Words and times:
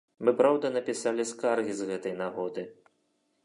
Мы, 0.27 0.31
праўда, 0.39 0.71
напісалі 0.77 1.27
скаргі 1.33 1.77
з 1.81 1.87
гэтай 1.91 2.19
нагоды. 2.25 2.65